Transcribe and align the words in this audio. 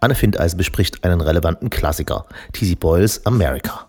Anne 0.00 0.14
Findeisen 0.14 0.58
bespricht 0.58 1.04
einen 1.04 1.20
relevanten 1.20 1.70
Klassiker, 1.70 2.26
T.C. 2.52 2.74
Boyles 2.74 3.24
America. 3.24 3.88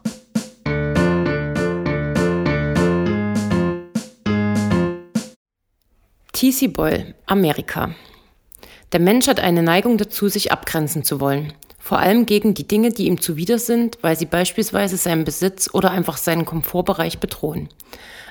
T.C. 6.32 6.68
Boyle, 6.68 7.16
Amerika. 7.26 7.96
Der 8.92 9.00
Mensch 9.00 9.28
hat 9.28 9.40
eine 9.40 9.64
Neigung 9.64 9.98
dazu, 9.98 10.30
sich 10.30 10.52
abgrenzen 10.52 11.04
zu 11.04 11.20
wollen. 11.20 11.52
Vor 11.80 12.00
allem 12.00 12.26
gegen 12.26 12.54
die 12.54 12.68
Dinge, 12.68 12.92
die 12.92 13.08
ihm 13.08 13.20
zuwider 13.20 13.60
sind, 13.60 13.98
weil 14.02 14.18
sie 14.18 14.26
beispielsweise 14.26 14.98
seinen 14.98 15.26
Besitz 15.26 15.70
oder 15.74 15.92
einfach 15.92 16.18
seinen 16.18 16.46
Komfortbereich 16.46 17.20
bedrohen. 17.20 17.70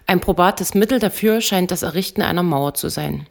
Ein 0.06 0.20
probates 0.20 0.74
Mittel 0.74 0.98
dafür 0.98 1.40
scheint 1.40 1.70
das 1.70 1.82
Errichten 1.82 2.22
einer 2.22 2.42
Mauer 2.42 2.74
zu 2.74 2.88
sein. 2.88 3.26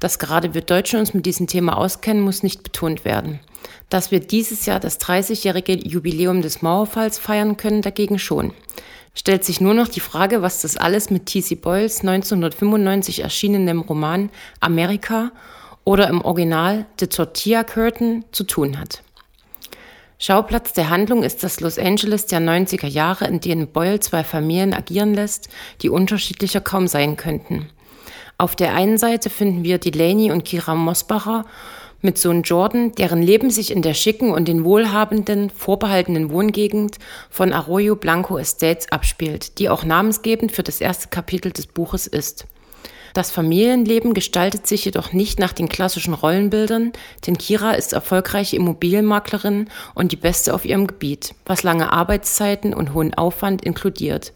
Dass 0.00 0.18
gerade 0.18 0.54
wir 0.54 0.62
Deutschen 0.62 0.98
uns 0.98 1.14
mit 1.14 1.26
diesem 1.26 1.46
Thema 1.46 1.76
auskennen, 1.76 2.22
muss 2.22 2.42
nicht 2.42 2.62
betont 2.62 3.04
werden. 3.04 3.38
Dass 3.90 4.10
wir 4.10 4.20
dieses 4.20 4.66
Jahr 4.66 4.80
das 4.80 4.98
30-jährige 4.98 5.74
Jubiläum 5.74 6.42
des 6.42 6.62
Mauerfalls 6.62 7.18
feiern 7.18 7.56
können, 7.56 7.82
dagegen 7.82 8.18
schon. 8.18 8.52
Stellt 9.14 9.44
sich 9.44 9.60
nur 9.60 9.74
noch 9.74 9.88
die 9.88 10.00
Frage, 10.00 10.40
was 10.40 10.62
das 10.62 10.76
alles 10.76 11.10
mit 11.10 11.26
T.C. 11.26 11.56
Boyles 11.56 12.00
1995 12.00 13.20
erschienenem 13.20 13.80
Roman 13.80 14.30
Amerika 14.60 15.32
oder 15.84 16.08
im 16.08 16.22
Original 16.22 16.86
The 16.98 17.08
Tortilla 17.08 17.64
Curtain 17.64 18.24
zu 18.32 18.44
tun 18.44 18.78
hat. 18.78 19.02
Schauplatz 20.18 20.74
der 20.74 20.90
Handlung 20.90 21.22
ist 21.22 21.42
das 21.42 21.60
Los 21.60 21.78
Angeles 21.78 22.26
der 22.26 22.40
90er 22.40 22.86
Jahre, 22.86 23.26
in 23.26 23.40
denen 23.40 23.68
Boyle 23.68 24.00
zwei 24.00 24.22
Familien 24.22 24.74
agieren 24.74 25.14
lässt, 25.14 25.48
die 25.82 25.88
unterschiedlicher 25.88 26.60
kaum 26.60 26.86
sein 26.86 27.16
könnten. 27.16 27.68
Auf 28.40 28.56
der 28.56 28.72
einen 28.72 28.96
Seite 28.96 29.28
finden 29.28 29.64
wir 29.64 29.76
Delaney 29.76 30.30
und 30.32 30.46
Kira 30.46 30.74
Mosbacher 30.74 31.44
mit 32.00 32.16
Sohn 32.16 32.40
Jordan, 32.40 32.92
deren 32.92 33.20
Leben 33.20 33.50
sich 33.50 33.70
in 33.70 33.82
der 33.82 33.92
schicken 33.92 34.32
und 34.32 34.48
den 34.48 34.64
wohlhabenden, 34.64 35.50
vorbehaltenen 35.50 36.30
Wohngegend 36.30 36.96
von 37.28 37.52
Arroyo 37.52 37.96
Blanco 37.96 38.38
Estates 38.38 38.90
abspielt, 38.90 39.58
die 39.58 39.68
auch 39.68 39.84
namensgebend 39.84 40.52
für 40.52 40.62
das 40.62 40.80
erste 40.80 41.08
Kapitel 41.08 41.52
des 41.52 41.66
Buches 41.66 42.06
ist. 42.06 42.46
Das 43.14 43.30
Familienleben 43.30 44.14
gestaltet 44.14 44.66
sich 44.66 44.84
jedoch 44.84 45.12
nicht 45.12 45.38
nach 45.38 45.52
den 45.52 45.68
klassischen 45.68 46.14
Rollenbildern, 46.14 46.92
denn 47.26 47.38
Kira 47.38 47.72
ist 47.72 47.92
erfolgreiche 47.92 48.56
Immobilienmaklerin 48.56 49.68
und 49.94 50.12
die 50.12 50.16
Beste 50.16 50.54
auf 50.54 50.64
ihrem 50.64 50.86
Gebiet, 50.86 51.34
was 51.44 51.62
lange 51.62 51.92
Arbeitszeiten 51.92 52.72
und 52.72 52.94
hohen 52.94 53.14
Aufwand 53.14 53.64
inkludiert. 53.64 54.32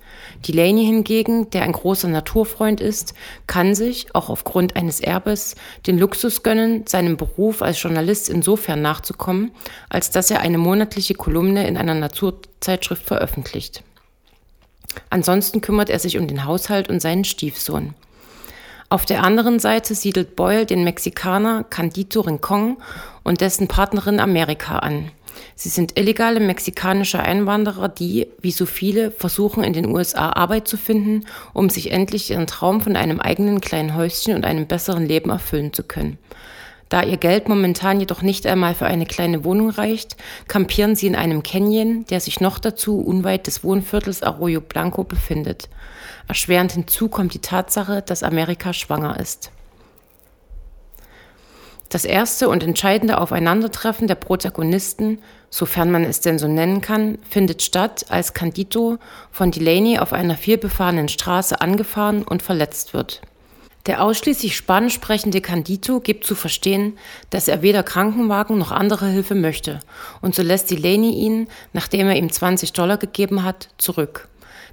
Delaney 0.46 0.84
hingegen, 0.84 1.50
der 1.50 1.62
ein 1.62 1.72
großer 1.72 2.08
Naturfreund 2.08 2.80
ist, 2.80 3.14
kann 3.46 3.74
sich, 3.74 4.14
auch 4.14 4.28
aufgrund 4.28 4.76
eines 4.76 5.00
Erbes, 5.00 5.54
den 5.86 5.98
Luxus 5.98 6.42
gönnen, 6.42 6.86
seinem 6.86 7.16
Beruf 7.16 7.62
als 7.62 7.80
Journalist 7.82 8.28
insofern 8.28 8.82
nachzukommen, 8.82 9.52
als 9.88 10.10
dass 10.10 10.30
er 10.30 10.40
eine 10.40 10.58
monatliche 10.58 11.14
Kolumne 11.14 11.66
in 11.66 11.76
einer 11.76 11.94
Naturzeitschrift 11.94 13.04
veröffentlicht. 13.04 13.82
Ansonsten 15.10 15.60
kümmert 15.60 15.90
er 15.90 15.98
sich 15.98 16.18
um 16.18 16.28
den 16.28 16.44
Haushalt 16.44 16.88
und 16.88 17.00
seinen 17.00 17.24
Stiefsohn. 17.24 17.94
Auf 18.94 19.06
der 19.06 19.24
anderen 19.24 19.58
Seite 19.58 19.92
siedelt 19.96 20.36
Boyle 20.36 20.66
den 20.66 20.84
Mexikaner 20.84 21.64
Candito 21.64 22.20
Rincon 22.20 22.76
und 23.24 23.40
dessen 23.40 23.66
Partnerin 23.66 24.20
Amerika 24.20 24.78
an. 24.78 25.10
Sie 25.56 25.68
sind 25.68 25.98
illegale 25.98 26.38
mexikanische 26.38 27.18
Einwanderer, 27.18 27.88
die, 27.88 28.28
wie 28.40 28.52
so 28.52 28.66
viele, 28.66 29.10
versuchen 29.10 29.64
in 29.64 29.72
den 29.72 29.86
USA 29.86 30.30
Arbeit 30.30 30.68
zu 30.68 30.76
finden, 30.76 31.24
um 31.52 31.70
sich 31.70 31.90
endlich 31.90 32.30
ihren 32.30 32.46
Traum 32.46 32.82
von 32.82 32.94
einem 32.94 33.18
eigenen 33.18 33.60
kleinen 33.60 33.96
Häuschen 33.96 34.32
und 34.32 34.44
einem 34.44 34.68
besseren 34.68 35.06
Leben 35.06 35.30
erfüllen 35.30 35.72
zu 35.72 35.82
können. 35.82 36.16
Da 36.88 37.02
ihr 37.02 37.16
Geld 37.16 37.48
momentan 37.48 37.98
jedoch 37.98 38.22
nicht 38.22 38.46
einmal 38.46 38.76
für 38.76 38.86
eine 38.86 39.06
kleine 39.06 39.42
Wohnung 39.42 39.70
reicht, 39.70 40.16
kampieren 40.46 40.94
sie 40.94 41.08
in 41.08 41.16
einem 41.16 41.42
Canyon, 41.42 42.04
der 42.10 42.20
sich 42.20 42.40
noch 42.40 42.60
dazu 42.60 43.00
unweit 43.00 43.48
des 43.48 43.64
Wohnviertels 43.64 44.22
Arroyo 44.22 44.60
Blanco 44.60 45.02
befindet. 45.02 45.68
Erschwerend 46.26 46.72
hinzu 46.72 47.08
kommt 47.08 47.34
die 47.34 47.40
Tatsache, 47.40 48.02
dass 48.02 48.22
Amerika 48.22 48.72
schwanger 48.72 49.18
ist. 49.20 49.50
Das 51.90 52.04
erste 52.04 52.48
und 52.48 52.64
entscheidende 52.64 53.20
Aufeinandertreffen 53.20 54.08
der 54.08 54.16
Protagonisten, 54.16 55.18
sofern 55.48 55.92
man 55.92 56.02
es 56.02 56.20
denn 56.20 56.40
so 56.40 56.48
nennen 56.48 56.80
kann, 56.80 57.18
findet 57.28 57.62
statt, 57.62 58.06
als 58.08 58.34
Candito 58.34 58.98
von 59.30 59.52
Delaney 59.52 60.00
auf 60.00 60.12
einer 60.12 60.36
vielbefahrenen 60.36 61.08
Straße 61.08 61.60
angefahren 61.60 62.24
und 62.24 62.42
verletzt 62.42 62.94
wird. 62.94 63.20
Der 63.86 64.02
ausschließlich 64.02 64.56
spanisch 64.56 64.94
sprechende 64.94 65.42
Candito 65.42 66.00
gibt 66.00 66.24
zu 66.24 66.34
verstehen, 66.34 66.98
dass 67.30 67.48
er 67.48 67.60
weder 67.60 67.82
Krankenwagen 67.82 68.58
noch 68.58 68.72
andere 68.72 69.06
Hilfe 69.06 69.34
möchte, 69.34 69.78
und 70.22 70.34
so 70.34 70.42
lässt 70.42 70.70
Delaney 70.70 71.12
ihn, 71.12 71.48
nachdem 71.74 72.08
er 72.08 72.16
ihm 72.16 72.32
20 72.32 72.72
Dollar 72.72 72.96
gegeben 72.96 73.44
hat, 73.44 73.68
zurück. 73.76 74.26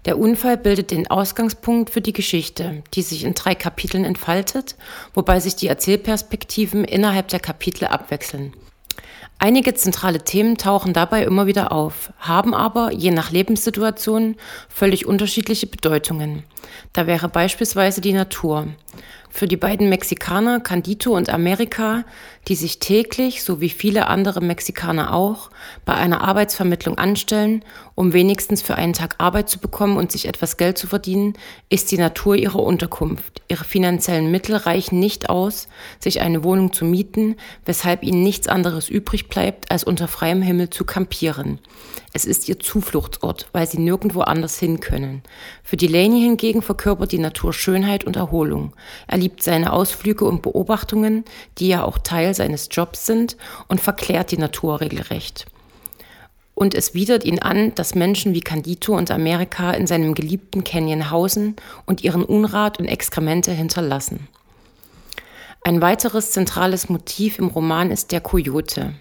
Der 0.06 0.18
Unfall 0.18 0.58
bildet 0.58 0.90
den 0.92 1.08
Ausgangspunkt 1.12 1.92
für 1.92 2.02
die 2.02 2.14
Geschichte, 2.14 2.84
die 2.94 3.04
sich 3.04 3.24
in 3.24 3.36
drei 3.36 3.54
Kapiteln 3.54 4.04
entfaltet, 4.04 4.76
wobei 5.14 5.40
sich 5.40 5.56
die 5.56 5.68
Erzählperspektiven 5.68 6.84
innerhalb 6.84 7.28
der 7.28 7.40
Kapitel 7.40 7.86
abwechseln. 7.86 8.54
Einige 9.38 9.74
zentrale 9.74 10.24
Themen 10.24 10.58
tauchen 10.58 10.94
dabei 10.94 11.24
immer 11.24 11.48
wieder 11.48 11.72
auf, 11.72 12.14
haben 12.20 12.54
aber, 12.54 12.92
je 12.92 13.10
nach 13.10 13.32
Lebenssituation, 13.32 14.36
völlig 14.70 15.08
unterschiedliche 15.08 15.66
Bedeutungen. 15.66 16.44
Da 16.94 17.08
wäre 17.08 17.28
beispielsweise 17.28 18.02
die 18.02 18.14
Natur. 18.14 18.68
Für 19.34 19.48
die 19.48 19.58
beiden 19.58 19.88
Mexikaner 19.88 20.60
Candito 20.60 21.16
und 21.16 21.30
Amerika, 21.30 22.04
die 22.48 22.56
sich 22.56 22.80
täglich, 22.80 23.44
so 23.44 23.62
wie 23.62 23.70
viele 23.70 24.08
andere 24.08 24.42
Mexikaner 24.42 25.14
auch, 25.14 25.52
bei 25.86 25.94
einer 25.94 26.22
Arbeitsvermittlung 26.22 26.98
anstellen, 26.98 27.64
um 27.96 28.14
wenigstens 28.14 28.62
für 28.62 28.76
einen 28.76 28.94
Tag 28.94 29.16
Arbeit 29.20 29.50
zu 29.50 29.60
bekommen 29.60 29.96
und 29.96 30.12
sich 30.12 30.28
etwas 30.28 30.58
Geld 30.58 30.78
zu 30.78 30.86
verdienen, 30.86 31.34
ist 31.70 31.92
die 31.92 31.98
Natur 31.98 32.36
ihre 32.36 32.60
Unterkunft. 32.60 33.42
Ihre 33.48 33.64
finanziellen 33.64 34.32
Mittel 34.32 34.56
reichen 34.58 35.00
nicht 35.00 35.30
aus, 35.30 35.70
sich 36.00 36.20
eine 36.22 36.44
Wohnung 36.44 36.74
zu 36.74 36.84
mieten, 36.84 37.36
weshalb 37.66 38.04
ihnen 38.04 38.24
nichts 38.24 38.48
anderes 38.48 38.90
übrig 38.90 39.30
bleibt, 39.30 39.72
als 39.72 39.84
unter 39.84 40.08
freiem 40.08 40.42
Himmel 40.42 40.70
zu 40.70 40.84
kampieren. 40.84 41.60
Es 42.14 42.26
ist 42.26 42.50
ihr 42.50 42.60
Zufluchtsort, 42.60 43.48
weil 43.54 43.68
sie 43.68 43.80
nirgendwo 43.80 44.22
anders 44.22 44.60
hin 44.60 44.82
können. 44.82 45.24
Für 45.64 45.78
Delaney 45.78 46.22
hingegen 46.22 46.62
verkörpert 46.62 47.14
die 47.14 47.20
Natur 47.20 47.54
Schönheit 47.54 48.04
und 48.04 48.18
Erholung. 48.18 48.74
Er 49.08 49.18
liebt 49.22 49.44
seine 49.44 49.72
Ausflüge 49.72 50.26
und 50.26 50.42
Beobachtungen, 50.42 51.24
die 51.60 51.70
ja 51.70 51.84
auch 51.86 52.00
Teil 52.00 52.34
seines 52.34 52.68
Jobs 52.72 53.06
sind, 53.06 53.38
und 53.68 53.80
verklärt 53.80 54.32
die 54.32 54.38
Natur 54.38 54.82
regelrecht. 54.82 55.46
Und 56.56 56.76
es 56.76 56.94
widert 56.94 57.24
ihn 57.24 57.40
an, 57.40 57.74
dass 57.76 57.96
Menschen 57.96 58.34
wie 58.34 58.42
Candito 58.42 58.98
und 58.98 59.10
Amerika 59.12 59.72
in 59.72 59.88
seinem 59.88 60.14
geliebten 60.14 60.64
Canyon 60.64 61.10
hausen 61.10 61.56
und 61.86 62.04
ihren 62.04 62.24
Unrat 62.24 62.80
und 62.80 62.86
Exkremente 62.86 63.52
hinterlassen. 63.52 64.28
Ein 65.64 65.82
weiteres 65.82 66.32
zentrales 66.32 66.90
Motiv 66.90 67.38
im 67.38 67.48
Roman 67.48 67.92
ist 67.92 68.12
der 68.12 68.22
Kojote. 68.22 68.94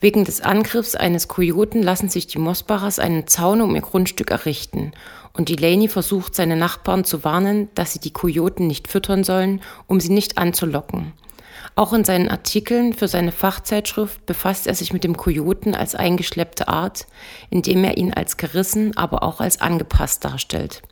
Wegen 0.00 0.24
des 0.24 0.40
Angriffs 0.40 0.94
eines 0.94 1.26
Kojoten 1.26 1.82
lassen 1.82 2.08
sich 2.08 2.28
die 2.28 2.38
Mosbachers 2.38 3.00
einen 3.00 3.26
Zaun 3.26 3.60
um 3.60 3.74
ihr 3.74 3.80
Grundstück 3.80 4.30
errichten 4.30 4.92
und 5.32 5.48
Delaney 5.48 5.88
versucht 5.88 6.34
seine 6.34 6.56
Nachbarn 6.56 7.04
zu 7.04 7.24
warnen, 7.24 7.68
dass 7.74 7.92
sie 7.92 7.98
die 7.98 8.12
Kojoten 8.12 8.66
nicht 8.66 8.88
füttern 8.88 9.24
sollen, 9.24 9.60
um 9.86 10.00
sie 10.00 10.10
nicht 10.10 10.38
anzulocken. 10.38 11.12
Auch 11.74 11.92
in 11.92 12.04
seinen 12.04 12.28
Artikeln 12.28 12.92
für 12.92 13.08
seine 13.08 13.32
Fachzeitschrift 13.32 14.24
befasst 14.26 14.66
er 14.66 14.74
sich 14.74 14.92
mit 14.92 15.04
dem 15.04 15.16
Kojoten 15.16 15.74
als 15.74 15.94
eingeschleppte 15.94 16.68
Art, 16.68 17.06
indem 17.50 17.84
er 17.84 17.96
ihn 17.96 18.12
als 18.12 18.36
gerissen, 18.36 18.96
aber 18.96 19.22
auch 19.22 19.40
als 19.40 19.60
angepasst 19.60 20.24
darstellt. 20.24 20.82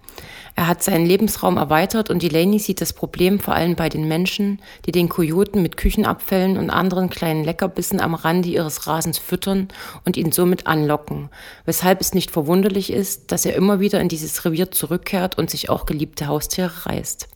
Er 0.55 0.69
hat 0.69 0.83
seinen 0.83 1.05
Lebensraum 1.05 1.59
erweitert 1.59 2.09
und 2.09 2.23
Delaney 2.23 2.59
sieht 2.59 2.81
das 2.81 2.95
Problem 2.95 3.39
vor 3.41 3.55
allem 3.55 3.77
bei 3.77 3.89
den 3.91 4.09
Menschen, 4.09 4.61
die 4.87 4.93
den 4.93 5.09
Kojoten 5.09 5.63
mit 5.63 5.77
Küchenabfällen 5.77 6.57
und 6.57 6.71
anderen 6.71 7.11
kleinen 7.11 7.45
Leckerbissen 7.45 8.01
am 8.01 8.15
Rande 8.15 8.49
ihres 8.49 8.87
Rasens 8.87 9.19
füttern 9.19 9.69
und 10.05 10.17
ihn 10.17 10.33
somit 10.33 10.67
anlocken, 10.67 11.29
weshalb 11.67 12.01
es 12.01 12.15
nicht 12.15 12.31
verwunderlich 12.31 12.91
ist, 12.91 13.33
dass 13.33 13.45
er 13.45 13.55
immer 13.55 13.81
wieder 13.81 14.01
in 14.01 14.09
dieses 14.09 14.45
Revier 14.45 14.71
zurückkehrt 14.71 15.37
und 15.37 15.51
sich 15.51 15.69
auch 15.69 15.85
geliebte 15.85 16.27
Haustiere 16.27 16.87
reißt. 16.87 17.29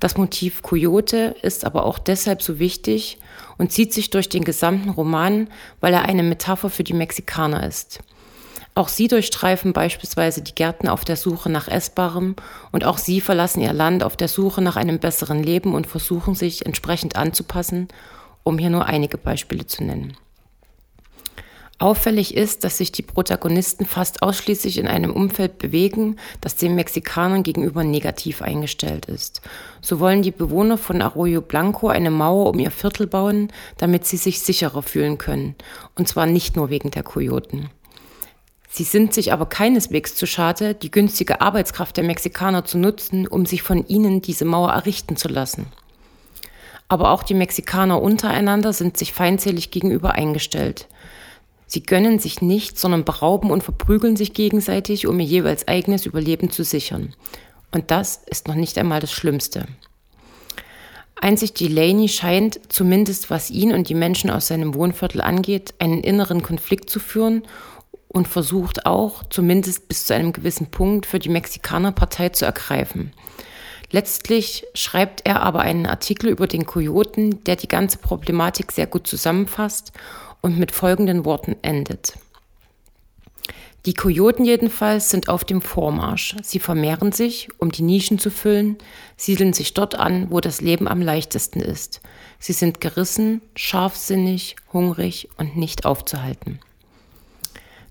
Das 0.00 0.18
Motiv 0.18 0.60
Kojote 0.60 1.34
ist 1.40 1.64
aber 1.64 1.86
auch 1.86 1.98
deshalb 1.98 2.42
so 2.42 2.58
wichtig 2.58 3.18
und 3.56 3.72
zieht 3.72 3.94
sich 3.94 4.10
durch 4.10 4.28
den 4.28 4.44
gesamten 4.44 4.90
Roman, 4.90 5.48
weil 5.80 5.94
er 5.94 6.02
eine 6.02 6.22
Metapher 6.22 6.68
für 6.68 6.84
die 6.84 6.92
Mexikaner 6.92 7.66
ist. 7.66 8.00
Auch 8.76 8.88
sie 8.88 9.06
durchstreifen 9.06 9.72
beispielsweise 9.72 10.42
die 10.42 10.54
Gärten 10.54 10.88
auf 10.88 11.04
der 11.04 11.16
Suche 11.16 11.48
nach 11.48 11.68
Essbarem 11.68 12.34
und 12.72 12.84
auch 12.84 12.98
sie 12.98 13.20
verlassen 13.20 13.60
ihr 13.60 13.72
Land 13.72 14.02
auf 14.02 14.16
der 14.16 14.26
Suche 14.26 14.62
nach 14.62 14.76
einem 14.76 14.98
besseren 14.98 15.42
Leben 15.44 15.74
und 15.74 15.86
versuchen 15.86 16.34
sich 16.34 16.66
entsprechend 16.66 17.14
anzupassen, 17.14 17.86
um 18.42 18.58
hier 18.58 18.70
nur 18.70 18.86
einige 18.86 19.16
Beispiele 19.16 19.66
zu 19.66 19.84
nennen. 19.84 20.16
Auffällig 21.78 22.36
ist, 22.36 22.64
dass 22.64 22.78
sich 22.78 22.92
die 22.92 23.02
Protagonisten 23.02 23.84
fast 23.84 24.22
ausschließlich 24.22 24.78
in 24.78 24.86
einem 24.86 25.12
Umfeld 25.12 25.58
bewegen, 25.58 26.16
das 26.40 26.56
den 26.56 26.76
Mexikanern 26.76 27.42
gegenüber 27.42 27.84
negativ 27.84 28.42
eingestellt 28.42 29.06
ist. 29.06 29.40
So 29.80 29.98
wollen 30.00 30.22
die 30.22 30.30
Bewohner 30.30 30.78
von 30.78 31.02
Arroyo 31.02 31.40
Blanco 31.40 31.88
eine 31.88 32.10
Mauer 32.10 32.50
um 32.50 32.58
ihr 32.58 32.70
Viertel 32.70 33.06
bauen, 33.06 33.52
damit 33.76 34.06
sie 34.06 34.16
sich 34.16 34.40
sicherer 34.40 34.82
fühlen 34.82 35.18
können. 35.18 35.56
Und 35.96 36.08
zwar 36.08 36.26
nicht 36.26 36.54
nur 36.54 36.70
wegen 36.70 36.90
der 36.92 37.02
Kojoten. 37.02 37.70
Sie 38.76 38.82
sind 38.82 39.14
sich 39.14 39.32
aber 39.32 39.46
keineswegs 39.46 40.16
zu 40.16 40.26
schade, 40.26 40.74
die 40.74 40.90
günstige 40.90 41.40
Arbeitskraft 41.40 41.96
der 41.96 42.02
Mexikaner 42.02 42.64
zu 42.64 42.76
nutzen, 42.76 43.28
um 43.28 43.46
sich 43.46 43.62
von 43.62 43.86
ihnen 43.86 44.20
diese 44.20 44.44
Mauer 44.44 44.72
errichten 44.72 45.16
zu 45.16 45.28
lassen. 45.28 45.66
Aber 46.88 47.12
auch 47.12 47.22
die 47.22 47.34
Mexikaner 47.34 48.02
untereinander 48.02 48.72
sind 48.72 48.96
sich 48.96 49.12
feindselig 49.12 49.70
gegenüber 49.70 50.16
eingestellt. 50.16 50.88
Sie 51.68 51.84
gönnen 51.84 52.18
sich 52.18 52.42
nichts, 52.42 52.80
sondern 52.80 53.04
berauben 53.04 53.52
und 53.52 53.62
verprügeln 53.62 54.16
sich 54.16 54.34
gegenseitig, 54.34 55.06
um 55.06 55.20
ihr 55.20 55.26
jeweils 55.26 55.68
eigenes 55.68 56.04
Überleben 56.04 56.50
zu 56.50 56.64
sichern. 56.64 57.14
Und 57.70 57.92
das 57.92 58.22
ist 58.26 58.48
noch 58.48 58.56
nicht 58.56 58.76
einmal 58.76 58.98
das 58.98 59.12
Schlimmste. 59.12 59.68
Einzig 61.14 61.54
Delaney 61.54 62.08
scheint, 62.08 62.60
zumindest 62.72 63.30
was 63.30 63.52
ihn 63.52 63.72
und 63.72 63.88
die 63.88 63.94
Menschen 63.94 64.30
aus 64.30 64.48
seinem 64.48 64.74
Wohnviertel 64.74 65.20
angeht, 65.20 65.74
einen 65.78 66.02
inneren 66.02 66.42
Konflikt 66.42 66.90
zu 66.90 66.98
führen 66.98 67.44
und 68.14 68.28
versucht 68.28 68.86
auch, 68.86 69.24
zumindest 69.28 69.88
bis 69.88 70.06
zu 70.06 70.14
einem 70.14 70.32
gewissen 70.32 70.70
Punkt, 70.70 71.04
für 71.04 71.18
die 71.18 71.28
Mexikanerpartei 71.28 72.30
zu 72.30 72.44
ergreifen. 72.46 73.12
Letztlich 73.90 74.64
schreibt 74.74 75.26
er 75.26 75.42
aber 75.42 75.60
einen 75.60 75.86
Artikel 75.86 76.30
über 76.30 76.46
den 76.46 76.64
Kojoten, 76.64 77.42
der 77.44 77.56
die 77.56 77.68
ganze 77.68 77.98
Problematik 77.98 78.72
sehr 78.72 78.86
gut 78.86 79.06
zusammenfasst 79.06 79.92
und 80.40 80.58
mit 80.58 80.70
folgenden 80.70 81.24
Worten 81.24 81.56
endet. 81.62 82.14
Die 83.84 83.94
Kojoten 83.94 84.44
jedenfalls 84.44 85.10
sind 85.10 85.28
auf 85.28 85.44
dem 85.44 85.60
Vormarsch. 85.60 86.36
Sie 86.42 86.60
vermehren 86.60 87.12
sich, 87.12 87.48
um 87.58 87.70
die 87.70 87.82
Nischen 87.82 88.18
zu 88.18 88.30
füllen, 88.30 88.78
siedeln 89.16 89.52
sich 89.52 89.74
dort 89.74 89.96
an, 89.96 90.30
wo 90.30 90.40
das 90.40 90.60
Leben 90.60 90.88
am 90.88 91.02
leichtesten 91.02 91.60
ist. 91.60 92.00
Sie 92.38 92.54
sind 92.54 92.80
gerissen, 92.80 93.42
scharfsinnig, 93.56 94.56
hungrig 94.72 95.28
und 95.36 95.56
nicht 95.56 95.84
aufzuhalten. 95.84 96.60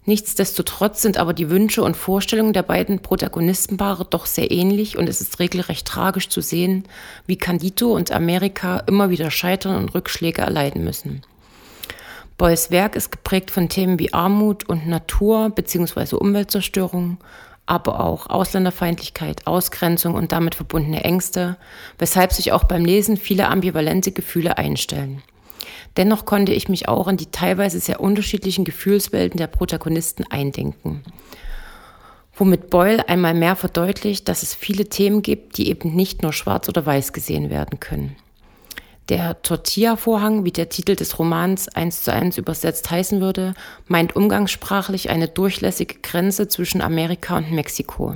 Nichtsdestotrotz 0.06 1.02
sind 1.02 1.18
aber 1.18 1.34
die 1.34 1.50
Wünsche 1.50 1.82
und 1.82 1.96
Vorstellungen 1.96 2.52
der 2.52 2.64
beiden 2.64 3.00
Protagonistenpaare 3.00 4.06
doch 4.10 4.26
sehr 4.26 4.52
ähnlich 4.52 4.98
und 4.98 5.08
es 5.08 5.22
ist 5.22 5.40
regelrecht 5.40 5.88
tragisch 5.88 6.28
zu 6.28 6.42
sehen, 6.42 6.84
wie 7.26 7.38
Candito 7.38 7.94
und 7.94 8.12
Amerika 8.12 8.80
immer 8.80 9.10
wieder 9.10 9.32
scheitern 9.32 9.78
und 9.78 9.96
Rückschläge 9.96 10.42
erleiden 10.42 10.84
müssen. 10.84 11.22
Beuys 12.38 12.70
Werk 12.72 12.98
ist 12.98 13.12
geprägt 13.12 13.52
von 13.52 13.70
Themen 13.70 14.00
wie 14.00 14.14
Armut 14.14 14.68
und 14.68 14.88
Natur 14.88 15.50
bzw. 15.52 16.16
Umweltzerstörung, 16.16 17.18
aber 17.66 18.02
auch 18.02 18.28
Ausländerfeindlichkeit, 18.28 19.48
Ausgrenzung 19.48 20.16
und 20.16 20.34
damit 20.34 20.56
verbundene 20.56 21.06
Ängste, 21.06 21.56
weshalb 21.98 22.34
sich 22.34 22.52
auch 22.52 22.66
beim 22.66 22.84
Lesen 22.84 23.16
viele 23.16 23.48
ambivalente 23.48 24.12
Gefühle 24.12 24.58
einstellen. 24.58 25.22
Dennoch 25.98 26.26
konnte 26.26 26.54
ich 26.54 26.70
mich 26.70 26.88
auch 26.88 27.08
in 27.08 27.18
die 27.18 27.32
teilweise 27.32 27.80
sehr 27.80 28.00
unterschiedlichen 28.00 28.66
Gefühlswelten 28.66 29.38
der 29.38 29.48
Protagonisten 29.48 30.26
eindenken. 30.30 31.04
Womit 32.36 32.72
Boyle 32.72 33.08
einmal 33.08 33.36
mehr 33.36 33.56
verdeutlicht, 33.56 34.28
dass 34.28 34.42
es 34.42 34.56
viele 34.56 34.86
Themen 34.86 35.22
gibt, 35.22 35.58
die 35.58 35.70
eben 35.70 35.96
nicht 35.96 36.24
nur 36.24 36.34
schwarz 36.34 36.68
oder 36.68 36.84
weiß 36.84 37.14
gesehen 37.14 37.52
werden 37.52 37.80
können. 37.80 38.16
Der 39.10 39.42
Tortilla-Vorhang, 39.42 40.46
wie 40.46 40.52
der 40.52 40.70
Titel 40.70 40.96
des 40.96 41.20
Romans 41.20 41.68
eins 41.68 42.04
zu 42.04 42.14
eins 42.14 42.38
übersetzt 42.38 42.90
heißen 42.90 43.20
würde, 43.20 43.54
meint 43.88 44.16
umgangssprachlich 44.16 45.10
eine 45.10 45.28
durchlässige 45.28 45.96
Grenze 45.96 46.48
zwischen 46.48 46.82
Amerika 46.82 47.38
und 47.38 47.52
Mexiko. 47.52 48.16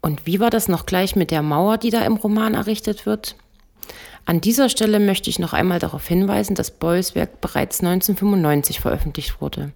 Und 0.00 0.26
wie 0.26 0.40
war 0.40 0.50
das 0.50 0.68
noch 0.68 0.86
gleich 0.86 1.16
mit 1.16 1.30
der 1.30 1.42
Mauer, 1.42 1.76
die 1.76 1.90
da 1.90 2.04
im 2.04 2.16
Roman 2.16 2.54
errichtet 2.54 3.04
wird? 3.04 3.36
An 4.24 4.40
dieser 4.40 4.68
Stelle 4.68 5.00
möchte 5.00 5.30
ich 5.30 5.40
noch 5.40 5.52
einmal 5.52 5.80
darauf 5.80 6.06
hinweisen, 6.06 6.54
dass 6.54 6.70
Boyles 6.70 7.14
Werk 7.14 7.40
bereits 7.40 7.80
1995 7.80 8.80
veröffentlicht 8.80 9.40
wurde, 9.40 9.72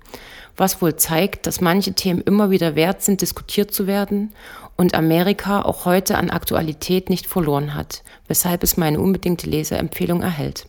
was 0.56 0.80
wohl 0.80 0.94
zeigt, 0.96 1.46
dass 1.46 1.60
manche 1.60 1.94
Themen 1.94 2.20
immer 2.20 2.50
wieder 2.50 2.76
wert 2.76 3.02
sind, 3.02 3.22
diskutiert 3.22 3.72
zu 3.72 3.86
werden 3.88 4.32
und 4.76 4.94
Amerika 4.94 5.62
auch 5.62 5.84
heute 5.84 6.16
an 6.16 6.30
Aktualität 6.30 7.10
nicht 7.10 7.26
verloren 7.26 7.74
hat, 7.74 8.04
weshalb 8.28 8.62
es 8.62 8.76
meine 8.76 9.00
unbedingte 9.00 9.50
Leserempfehlung 9.50 10.22
erhält. 10.22 10.66